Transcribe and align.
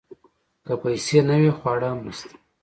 که 0.65 0.73
پیسې 0.81 1.19
نه 1.29 1.35
وي 1.41 1.51
خواړه 1.57 1.87
هم 1.91 1.99
نشته. 2.05 2.31